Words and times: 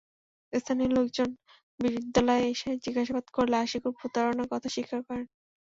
স্থানীয় 0.53 0.89
লোকজন 0.93 1.29
বিদ্যালয়ে 1.79 2.45
এসে 2.53 2.69
জিজ্ঞাসাবাদ 2.83 3.25
করলে 3.35 3.55
আশিকুর 3.57 3.93
প্রতারণার 3.99 4.51
কথা 4.53 4.67
স্বীকার 4.69 4.99
করেন। 5.07 5.25